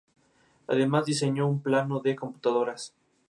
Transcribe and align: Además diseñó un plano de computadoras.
Además 0.65 1.05
diseñó 1.05 1.47
un 1.47 1.61
plano 1.61 1.99
de 1.99 2.15
computadoras. 2.15 2.91